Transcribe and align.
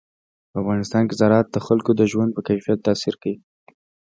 په 0.51 0.55
افغانستان 0.61 1.03
کې 1.07 1.19
زراعت 1.21 1.47
د 1.51 1.57
خلکو 1.67 1.91
د 1.95 2.01
ژوند 2.11 2.31
په 2.33 2.41
کیفیت 2.49 2.79
تاثیر 2.87 3.15
کوي. 3.21 3.37